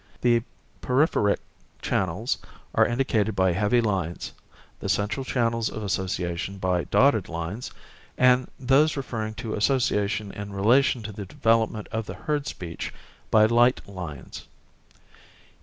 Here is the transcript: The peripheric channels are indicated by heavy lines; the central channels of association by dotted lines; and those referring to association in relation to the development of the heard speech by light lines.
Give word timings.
The 0.21 0.41
peripheric 0.81 1.41
channels 1.79 2.39
are 2.73 2.87
indicated 2.87 3.35
by 3.35 3.51
heavy 3.51 3.81
lines; 3.81 4.33
the 4.79 4.89
central 4.89 5.23
channels 5.23 5.69
of 5.69 5.83
association 5.83 6.57
by 6.57 6.85
dotted 6.85 7.29
lines; 7.29 7.69
and 8.17 8.49
those 8.59 8.97
referring 8.97 9.35
to 9.35 9.53
association 9.53 10.31
in 10.31 10.53
relation 10.53 11.03
to 11.03 11.11
the 11.11 11.27
development 11.27 11.85
of 11.91 12.07
the 12.07 12.15
heard 12.15 12.47
speech 12.47 12.91
by 13.29 13.45
light 13.45 13.87
lines. 13.87 14.47